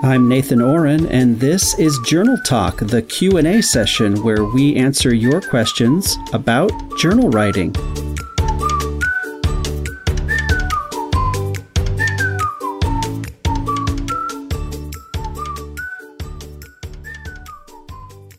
[0.00, 5.40] I'm Nathan Ohren and this is Journal Talk, the Q&A session where we answer your
[5.40, 7.72] questions about journal writing.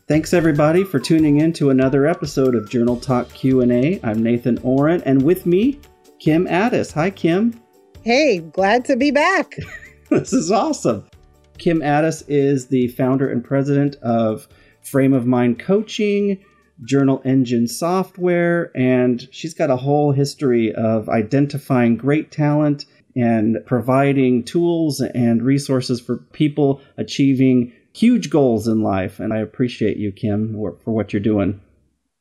[0.08, 4.00] Thanks everybody for tuning in to another episode of Journal Talk Q&A.
[4.02, 5.82] I'm Nathan Ohren and with me
[6.22, 6.94] Kim Ades.
[6.94, 7.62] Hi Kim.
[8.02, 9.58] Hey, glad to be back.
[10.10, 11.04] this is awesome.
[11.60, 14.48] Kim Ades is the founder and president of
[14.82, 16.40] Frame of Mind Coaching,
[16.84, 22.86] Journal Engine Software, and she's got a whole history of identifying great talent
[23.16, 29.20] and providing tools and resources for people achieving huge goals in life.
[29.20, 31.60] And I appreciate you, Kim, for what you're doing.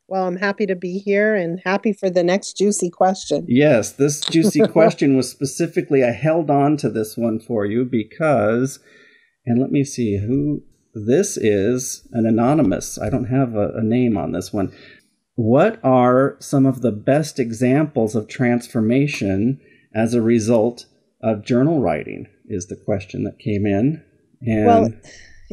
[0.09, 3.45] Well, I'm happy to be here and happy for the next juicy question.
[3.47, 8.81] Yes, this juicy question was specifically, I held on to this one for you because,
[9.49, 10.63] and let me see who
[10.95, 12.99] this is an anonymous.
[12.99, 14.73] I don't have a, a name on this one.
[15.37, 19.61] What are some of the best examples of transformation
[19.95, 20.87] as a result
[21.23, 22.27] of journal writing?
[22.47, 24.03] Is the question that came in.
[24.43, 24.93] And well,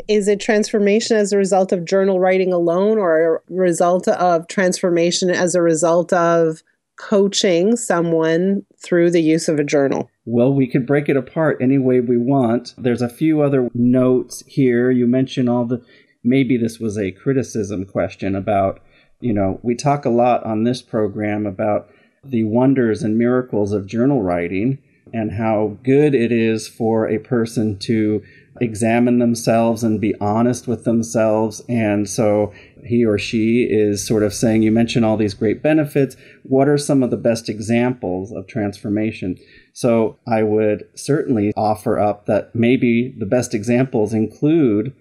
[0.08, 5.30] is it transformation as a result of journal writing alone or a result of transformation
[5.30, 6.64] as a result of
[6.98, 10.10] coaching someone through the use of a journal?
[10.26, 12.74] Well, we could break it apart any way we want.
[12.78, 14.92] There's a few other notes here.
[14.92, 15.84] You mentioned all the,
[16.24, 18.82] maybe this was a criticism question about,
[19.20, 21.90] you know, we talk a lot on this program about
[22.24, 24.80] the wonders and miracles of journal writing
[25.14, 28.24] and how good it is for a person to
[28.62, 31.62] examine themselves and be honest with themselves.
[31.68, 32.54] And so
[32.86, 36.16] he or she is sort of saying, You mentioned all these great benefits.
[36.44, 39.38] What are some of the best examples of transformation?
[39.74, 44.96] So I would certainly offer up that maybe the best examples include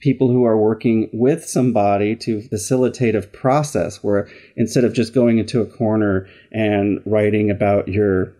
[0.00, 5.38] people who are working with somebody to facilitate a process where instead of just going
[5.38, 8.34] into a corner and writing about your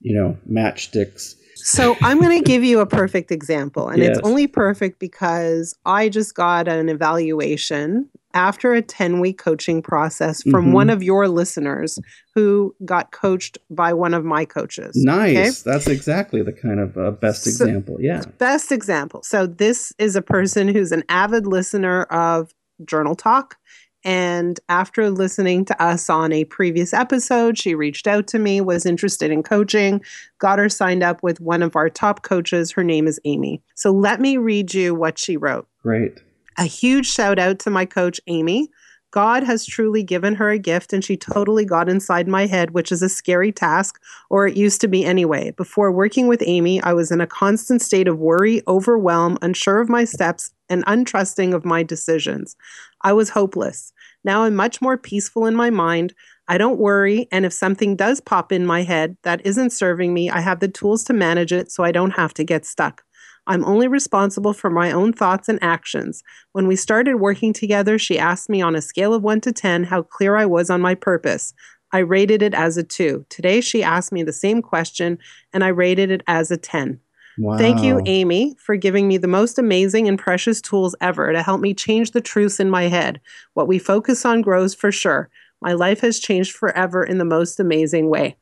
[0.00, 3.88] you know matchsticks so I'm going to give you a perfect example.
[3.88, 4.18] And yes.
[4.18, 10.42] it's only perfect because I just got an evaluation after a 10 week coaching process
[10.42, 10.72] from mm-hmm.
[10.72, 11.98] one of your listeners
[12.34, 14.92] who got coached by one of my coaches.
[14.96, 15.36] Nice.
[15.36, 15.70] Okay?
[15.70, 17.98] That's exactly the kind of uh, best so, example.
[18.00, 18.22] Yeah.
[18.38, 19.22] Best example.
[19.22, 22.52] So this is a person who's an avid listener of
[22.84, 23.56] Journal Talk
[24.04, 28.84] and after listening to us on a previous episode, she reached out to me, was
[28.86, 30.02] interested in coaching,
[30.38, 32.72] got her signed up with one of our top coaches.
[32.72, 33.62] Her name is Amy.
[33.74, 35.68] So let me read you what she wrote.
[35.82, 36.20] Great.
[36.58, 38.70] A huge shout out to my coach, Amy.
[39.12, 42.90] God has truly given her a gift, and she totally got inside my head, which
[42.90, 44.00] is a scary task,
[44.30, 45.50] or it used to be anyway.
[45.50, 49.90] Before working with Amy, I was in a constant state of worry, overwhelm, unsure of
[49.90, 52.56] my steps, and untrusting of my decisions.
[53.02, 53.92] I was hopeless.
[54.24, 56.14] Now I'm much more peaceful in my mind.
[56.48, 60.30] I don't worry, and if something does pop in my head that isn't serving me,
[60.30, 63.04] I have the tools to manage it so I don't have to get stuck.
[63.46, 66.22] I'm only responsible for my own thoughts and actions.
[66.52, 69.84] When we started working together, she asked me on a scale of 1 to 10
[69.84, 71.52] how clear I was on my purpose.
[71.92, 73.26] I rated it as a 2.
[73.28, 75.18] Today, she asked me the same question,
[75.52, 77.00] and I rated it as a 10.
[77.38, 77.58] Wow.
[77.58, 81.60] Thank you, Amy, for giving me the most amazing and precious tools ever to help
[81.60, 83.20] me change the truths in my head.
[83.54, 85.30] What we focus on grows for sure.
[85.60, 88.36] My life has changed forever in the most amazing way.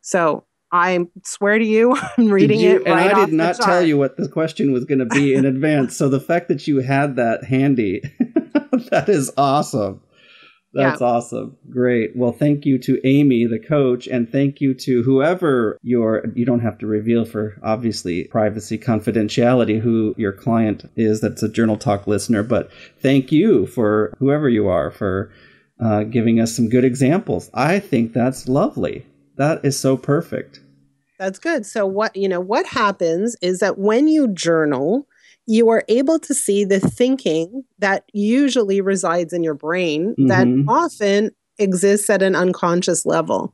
[0.00, 3.82] So I swear to you, I'm reading you, it right And I did not tell
[3.82, 5.96] you what the question was going to be in advance.
[5.96, 8.00] So the fact that you had that handy,
[8.90, 10.00] that is awesome.
[10.74, 11.06] That's yeah.
[11.06, 11.58] awesome.
[11.68, 12.16] Great.
[12.16, 16.60] Well, thank you to Amy, the coach, and thank you to whoever your, you don't
[16.60, 22.06] have to reveal for obviously privacy confidentiality who your client is that's a Journal Talk
[22.06, 25.30] listener, but thank you for whoever you are for
[25.78, 27.50] uh, giving us some good examples.
[27.52, 29.04] I think that's lovely.
[29.42, 30.60] That is so perfect.
[31.18, 31.66] That's good.
[31.66, 35.08] So what, you know, what happens is that when you journal,
[35.46, 40.28] you are able to see the thinking that usually resides in your brain mm-hmm.
[40.28, 43.52] that often exists at an unconscious level.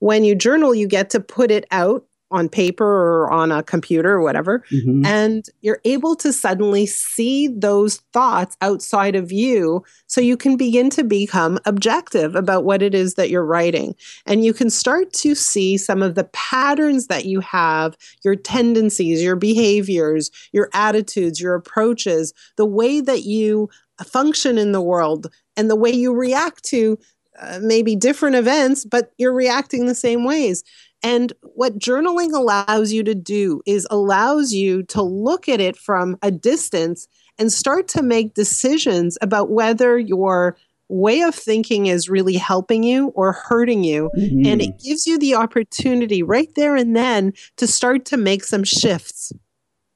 [0.00, 4.14] When you journal, you get to put it out on paper or on a computer
[4.14, 5.06] or whatever mm-hmm.
[5.06, 10.90] and you're able to suddenly see those thoughts outside of you so you can begin
[10.90, 13.94] to become objective about what it is that you're writing
[14.26, 19.22] and you can start to see some of the patterns that you have your tendencies
[19.22, 23.70] your behaviors your attitudes your approaches the way that you
[24.04, 26.98] function in the world and the way you react to
[27.40, 30.64] uh, maybe different events but you're reacting the same ways
[31.04, 36.16] And what journaling allows you to do is allows you to look at it from
[36.22, 37.06] a distance
[37.38, 40.56] and start to make decisions about whether your
[40.88, 44.10] way of thinking is really helping you or hurting you.
[44.18, 44.46] Mm-hmm.
[44.46, 48.64] And it gives you the opportunity right there and then to start to make some
[48.64, 49.30] shifts.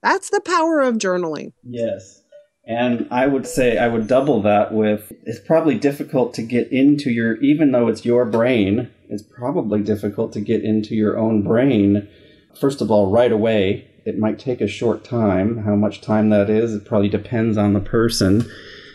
[0.03, 1.53] That's the power of journaling.
[1.63, 2.23] Yes.
[2.67, 7.11] And I would say I would double that with it's probably difficult to get into
[7.11, 12.09] your, even though it's your brain, it's probably difficult to get into your own brain.
[12.59, 13.87] First of all, right away.
[14.05, 15.59] It might take a short time.
[15.65, 18.49] How much time that is, it probably depends on the person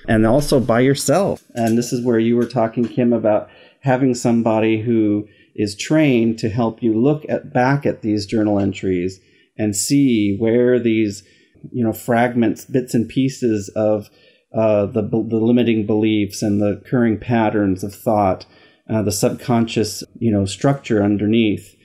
[0.07, 1.43] and also by yourself.
[1.53, 3.49] And this is where you were talking, Kim, about
[3.81, 9.19] having somebody who is trained to help you look at back at these journal entries
[9.57, 11.23] and see where these
[11.71, 14.09] you know fragments bits and pieces of
[14.53, 18.45] uh, the, the limiting beliefs and the occurring patterns of thought
[18.89, 21.75] uh, the subconscious you know structure underneath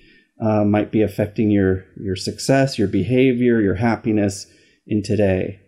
[0.40, 4.46] uh, might be affecting your your success your behavior your happiness
[4.86, 5.60] in today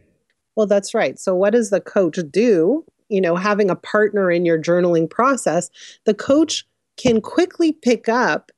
[0.60, 1.18] well, that's right.
[1.18, 2.84] So, what does the coach do?
[3.08, 5.70] You know, having a partner in your journaling process,
[6.04, 6.66] the coach
[6.96, 8.50] can quickly pick up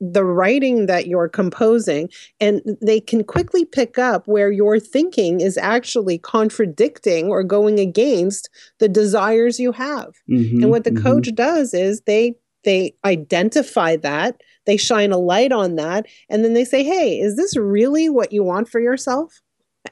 [0.00, 2.08] the writing that you're composing
[2.40, 8.48] and they can quickly pick up where your thinking is actually contradicting or going against
[8.78, 11.02] the desires you have mm-hmm, and what the mm-hmm.
[11.02, 12.34] coach does is they
[12.64, 17.36] they identify that they shine a light on that and then they say hey is
[17.36, 19.40] this really what you want for yourself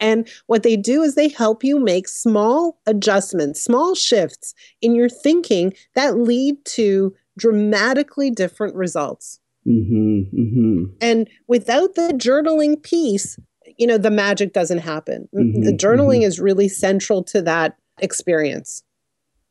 [0.01, 5.09] and what they do is they help you make small adjustments, small shifts in your
[5.09, 9.41] thinking that lead to dramatically different results.
[9.67, 10.85] Mm-hmm, mm-hmm.
[11.01, 13.39] And without the journaling piece,
[13.79, 15.29] you know, the magic doesn't happen.
[15.35, 16.29] Mm-hmm, the journaling mm-hmm.
[16.29, 18.83] is really central to that experience.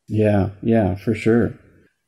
[0.08, 1.54] Yeah, yeah, for sure.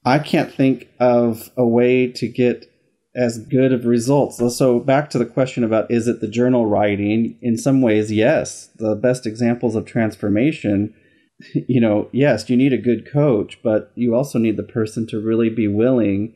[0.06, 2.72] I can't think of a way to get
[3.16, 4.38] as good of results.
[4.56, 7.38] So back to the question about is it the journal writing?
[7.42, 8.70] In some ways, yes.
[8.76, 10.94] The best examples of transformation,
[11.54, 15.20] you know, yes, you need a good coach, but you also need the person to
[15.20, 16.36] really be willing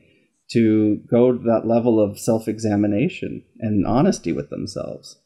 [0.53, 5.19] to go to that level of self-examination and honesty with themselves.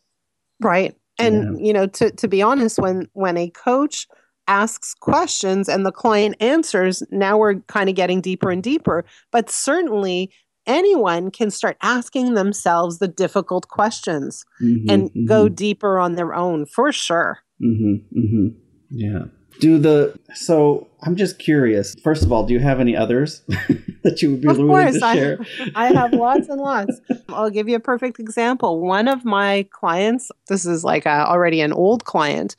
[0.62, 0.96] Right.
[1.18, 1.68] And yeah.
[1.68, 4.08] you know, to to be honest, when when a coach
[4.48, 9.06] asks questions and the client answers, now we're kind of getting deeper and deeper.
[9.32, 10.32] But certainly
[10.68, 15.26] anyone can start asking themselves the difficult questions mm-hmm, and mm-hmm.
[15.26, 17.40] go deeper on their own for sure.
[17.64, 18.48] Mm-hmm, mm-hmm,
[18.90, 19.26] yeah.
[19.60, 21.96] Do the so I'm just curious.
[22.04, 23.42] First of all, do you have any others
[24.04, 25.40] that you would be of willing course, to share?
[25.76, 27.00] I, I have lots and lots.
[27.30, 28.82] I'll give you a perfect example.
[28.82, 32.56] One of my clients, this is like a, already an old client,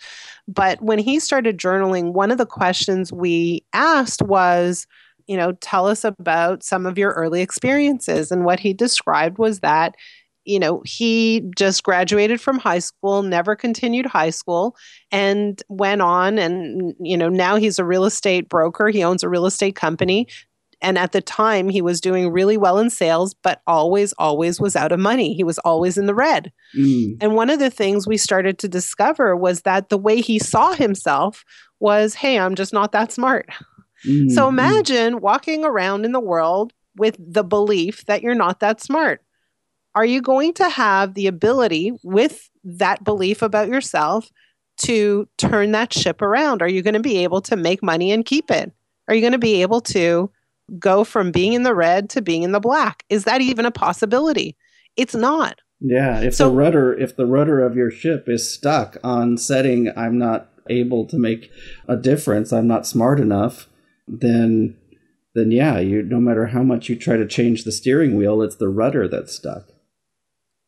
[0.48, 4.86] but when he started journaling, one of the questions we asked was,
[5.26, 8.30] you know, tell us about some of your early experiences.
[8.30, 9.96] And what he described was that,
[10.46, 14.76] you know, he just graduated from high school, never continued high school,
[15.10, 16.38] and went on.
[16.38, 18.88] And, you know, now he's a real estate broker.
[18.88, 20.28] He owns a real estate company.
[20.80, 24.76] And at the time, he was doing really well in sales, but always, always was
[24.76, 25.34] out of money.
[25.34, 26.52] He was always in the red.
[26.76, 27.16] Mm.
[27.20, 30.74] And one of the things we started to discover was that the way he saw
[30.74, 31.44] himself
[31.80, 33.48] was hey, I'm just not that smart.
[34.06, 34.28] Mm-hmm.
[34.28, 39.22] So imagine walking around in the world with the belief that you're not that smart.
[39.96, 44.30] Are you going to have the ability with that belief about yourself
[44.82, 46.60] to turn that ship around?
[46.60, 48.70] Are you going to be able to make money and keep it?
[49.08, 50.30] Are you going to be able to
[50.78, 53.04] go from being in the red to being in the black?
[53.08, 54.54] Is that even a possibility?
[54.98, 55.60] It's not.
[55.80, 59.90] Yeah, if so, the rudder if the rudder of your ship is stuck on setting
[59.96, 61.50] I'm not able to make
[61.88, 63.68] a difference, I'm not smart enough,
[64.06, 64.76] then
[65.34, 68.56] then yeah, you no matter how much you try to change the steering wheel, it's
[68.56, 69.70] the rudder that's stuck.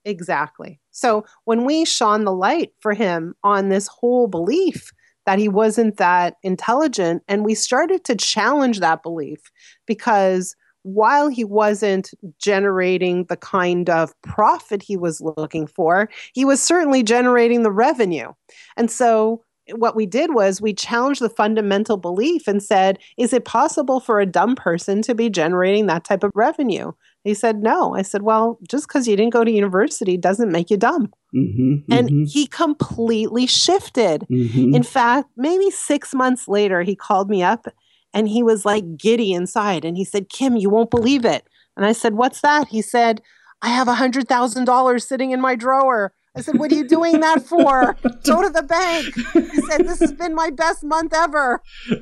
[0.09, 0.81] Exactly.
[0.91, 4.91] So when we shone the light for him on this whole belief
[5.27, 9.38] that he wasn't that intelligent, and we started to challenge that belief
[9.87, 16.62] because while he wasn't generating the kind of profit he was looking for, he was
[16.62, 18.33] certainly generating the revenue.
[18.79, 23.44] And so what we did was we challenged the fundamental belief and said, is it
[23.44, 26.92] possible for a dumb person to be generating that type of revenue?
[27.25, 27.94] He said, no.
[27.94, 31.12] I said, well, just because you didn't go to university doesn't make you dumb.
[31.34, 32.25] Mm-hmm, and mm-hmm.
[32.25, 34.26] he completely shifted.
[34.30, 34.75] Mm-hmm.
[34.75, 37.66] In fact, maybe six months later, he called me up
[38.14, 39.84] and he was like giddy inside.
[39.84, 41.46] And he said, Kim, you won't believe it.
[41.76, 42.68] And I said, what's that?
[42.68, 43.20] He said,
[43.60, 46.12] I have a $100,000 sitting in my drawer.
[46.38, 47.97] I said, What are you doing that for?
[48.25, 49.07] Go to the bank.
[49.52, 51.62] He said, This has been my best month ever.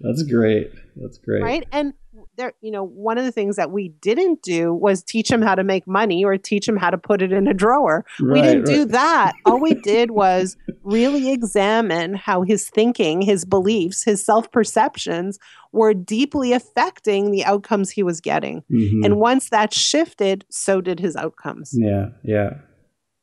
[0.00, 0.72] That's great.
[0.96, 1.42] That's great.
[1.42, 1.66] Right.
[1.72, 1.94] And
[2.36, 5.54] there, you know, one of the things that we didn't do was teach him how
[5.54, 8.04] to make money or teach him how to put it in a drawer.
[8.20, 8.74] Right, we didn't right.
[8.74, 9.32] do that.
[9.44, 15.38] All we did was really examine how his thinking, his beliefs, his self perceptions
[15.72, 18.62] were deeply affecting the outcomes he was getting.
[18.70, 19.04] Mm-hmm.
[19.04, 21.70] And once that shifted, so did his outcomes.
[21.72, 22.54] Yeah, yeah,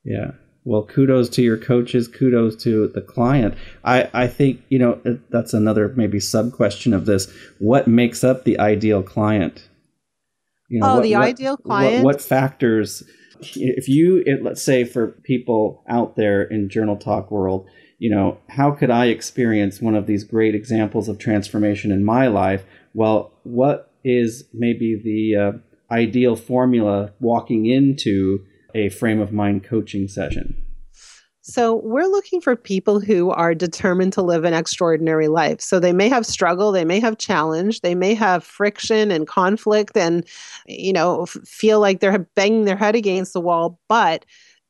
[0.04, 0.32] yeah.
[0.66, 2.08] Well, kudos to your coaches.
[2.08, 3.56] Kudos to the client.
[3.84, 5.00] I, I think, you know,
[5.30, 7.32] that's another maybe sub question of this.
[7.60, 9.68] What makes up the ideal client?
[10.70, 12.04] You know, oh, what, the what, ideal client?
[12.04, 13.04] What, what, factors,
[13.42, 17.68] if you, it, let's say for people out there in Journal Talk world,
[17.98, 22.28] you know, how could I experience one of these great examples of transformation in my
[22.28, 22.64] life?
[22.94, 25.52] Well, what is maybe the uh,
[25.94, 30.56] ideal formula walking into a frame of mind coaching session?
[31.50, 35.62] So, we're looking for people who are determined to live an extraordinary life.
[35.62, 39.98] So, they may have struggle, they may have challenge, they may have friction and conflict
[39.98, 40.24] and,
[40.68, 44.26] you know, feel like they're banging their head against the wall, but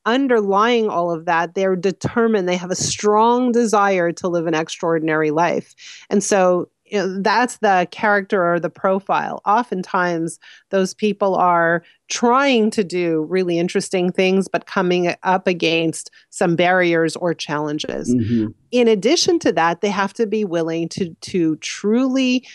[0.05, 5.31] underlying all of that, they're determined, they have a strong desire to live an extraordinary
[5.31, 5.75] life.
[6.09, 9.41] And so, you know, that's the character or the profile.
[9.45, 16.55] Oftentimes, those people are trying to do really interesting things, but coming up against some
[16.55, 18.13] barriers or challenges.
[18.13, 18.47] Mm-hmm.
[18.71, 22.47] In addition to that, they have to be willing to to truly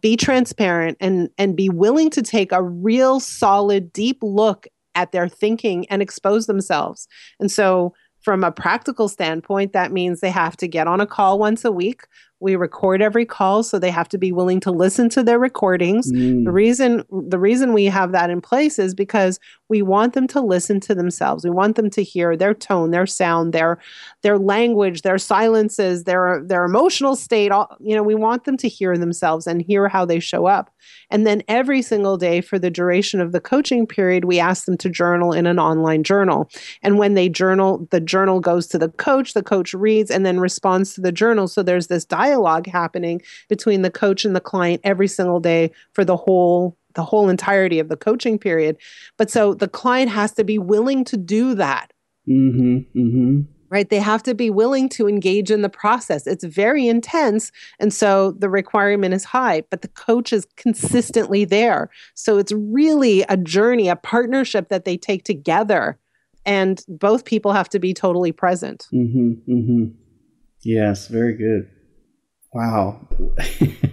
[0.00, 5.28] be transparent and and be willing to take a real solid deep look at their
[5.28, 7.08] thinking and expose themselves.
[7.40, 11.38] And so from a practical standpoint, that means they have to get on a call
[11.38, 12.06] once a week
[12.42, 16.10] we record every call so they have to be willing to listen to their recordings.
[16.12, 16.44] Mm.
[16.44, 20.40] the reason the reason we have that in place is because we want them to
[20.40, 21.44] listen to themselves.
[21.44, 23.78] We want them to hear their tone their sound their
[24.22, 28.68] their language their silences their their emotional state all, you know we want them to
[28.68, 30.70] hear themselves and hear how they show up.
[31.10, 34.76] And then every single day for the duration of the coaching period we ask them
[34.78, 36.50] to journal in an online journal.
[36.82, 40.40] And when they journal the journal goes to the coach the coach reads and then
[40.40, 41.46] responds to the journal.
[41.46, 45.70] So there's this dialogue dialogue happening between the coach and the client every single day
[45.92, 48.76] for the whole the whole entirety of the coaching period.
[49.16, 51.90] But so the client has to be willing to do that.
[52.28, 53.40] Mm-hmm, mm-hmm.
[53.70, 53.88] Right?
[53.88, 56.26] They have to be willing to engage in the process.
[56.26, 57.50] It's very intense.
[57.80, 61.88] And so the requirement is high, but the coach is consistently there.
[62.12, 65.98] So it's really a journey, a partnership that they take together.
[66.44, 68.86] And both people have to be totally present.
[68.92, 69.84] Mm-hmm, mm-hmm.
[70.60, 71.70] yes, very good.
[72.52, 73.00] Wow.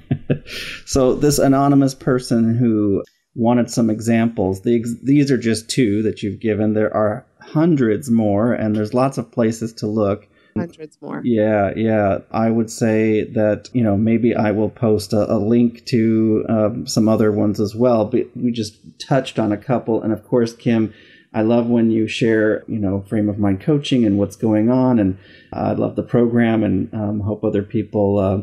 [0.85, 3.03] so this anonymous person who
[3.35, 4.61] wanted some examples.
[4.61, 6.73] The, these are just two that you've given.
[6.73, 10.27] There are hundreds more, and there's lots of places to look.
[10.57, 11.21] Hundreds more.
[11.23, 12.19] Yeah, yeah.
[12.31, 16.87] I would say that you know maybe I will post a, a link to um,
[16.87, 18.05] some other ones as well.
[18.05, 20.93] But we just touched on a couple, and of course, Kim.
[21.33, 24.97] I love when you share, you know, frame of mind coaching and what's going on,
[24.99, 25.17] and
[25.53, 28.41] uh, I love the program, and um, hope other people, uh,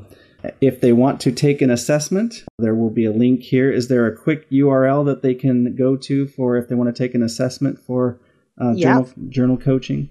[0.60, 3.72] if they want to take an assessment, there will be a link here.
[3.72, 7.02] Is there a quick URL that they can go to for if they want to
[7.02, 8.20] take an assessment for
[8.60, 10.08] uh, journal, journal coaching?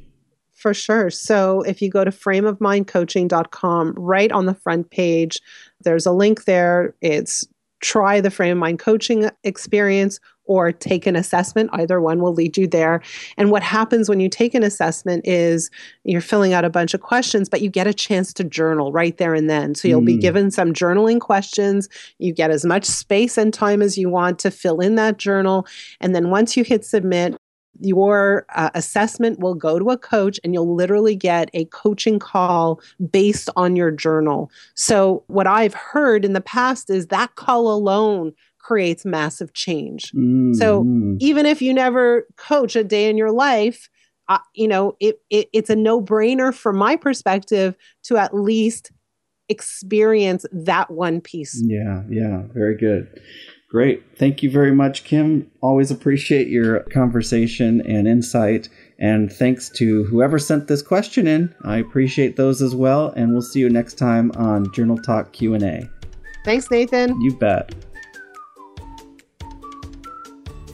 [0.54, 1.10] For sure.
[1.10, 5.40] So if you go to frameofmindcoaching.com, right on the front page,
[5.82, 6.96] there's a link there.
[7.02, 7.46] It's
[7.82, 11.70] try the frame of mind coaching experience or take an assessment.
[11.74, 13.02] Either one will lead you there.
[13.38, 15.70] And what happens when you take an assessment is
[16.04, 19.18] you're filling out a bunch of questions, but you get a chance to journal right
[19.18, 19.76] there and then.
[19.76, 20.08] So you'll mm.
[20.08, 21.90] be given some journaling questions.
[22.20, 25.66] You get as much space and time as you want to fill in that journal.
[26.00, 27.36] And then once you hit submit,
[27.80, 32.80] your uh, assessment will go to a coach and you'll literally get a coaching call
[33.12, 34.50] based on your journal.
[34.76, 38.34] So, what I've heard in the past is that call alone
[38.66, 40.12] creates massive change.
[40.12, 40.54] Mm-hmm.
[40.54, 40.84] So
[41.20, 43.90] even if you never coach a day in your life,
[44.28, 48.92] uh, you know, it, it it's a no brainer from my perspective to at least
[49.50, 51.62] experience that one piece.
[51.64, 53.22] Yeah, yeah, very good.
[53.70, 54.04] Great.
[54.18, 55.52] Thank you very much, Kim.
[55.62, 58.70] Always appreciate your conversation and insight.
[58.98, 61.54] And thanks to whoever sent this question in.
[61.64, 63.10] I appreciate those as well.
[63.16, 65.88] And we'll see you next time on Journal Talk Q&A.
[66.46, 67.20] Thanks, Nathan.
[67.22, 67.76] You bet.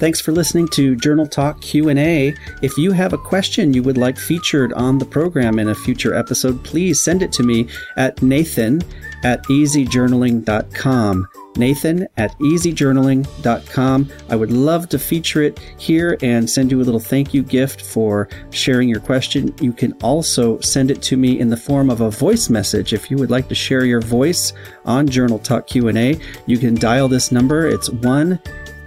[0.01, 2.33] Thanks for listening to Journal Talk Q&A.
[2.63, 6.15] If you have a question you would like featured on the program in a future
[6.15, 7.67] episode, please send it to me
[7.97, 8.81] at nathan
[9.23, 11.27] at easyjournaling.com.
[11.55, 14.09] Nathan at easyjournaling.com.
[14.29, 17.81] I would love to feature it here and send you a little thank you gift
[17.81, 19.53] for sharing your question.
[19.61, 23.11] You can also send it to me in the form of a voice message if
[23.11, 24.53] you would like to share your voice
[24.83, 26.19] on Journal Talk Q&A.
[26.47, 27.67] You can dial this number.
[27.67, 28.39] It's 1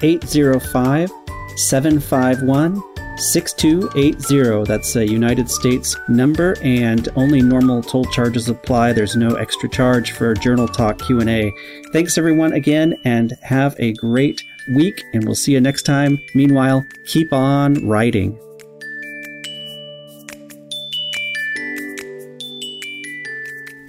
[0.04, 1.11] 805
[1.56, 2.82] 751
[3.16, 4.64] 6280.
[4.64, 8.92] That's a United States number and only normal toll charges apply.
[8.92, 11.52] There's no extra charge for Journal Talk Q&A.
[11.92, 14.42] Thanks everyone again and have a great
[14.75, 16.18] week and we'll see you next time.
[16.34, 18.38] Meanwhile, keep on writing.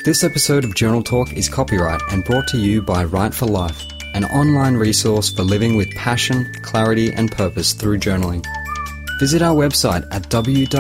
[0.06, 3.88] This episode of Journal Talk is copyright and brought to you by Write for Life,
[4.16, 8.44] an online resource for living with passion, clarity, and purpose through journaling.
[9.20, 10.76] Visit our website at www.write,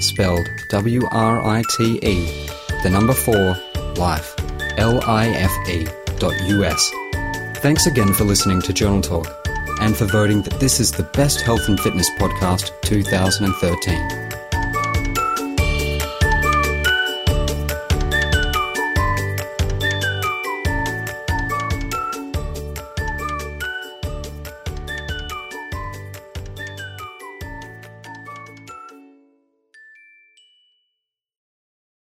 [0.00, 2.48] spelled W-R-I-T-E,
[2.82, 3.56] the number 4,
[3.96, 4.34] life,
[4.76, 5.86] L-I-F-E,
[6.18, 6.90] dot U-S.
[7.56, 9.26] Thanks again for listening to Journal Talk
[9.80, 14.23] and for voting that this is the best health and fitness podcast 2013.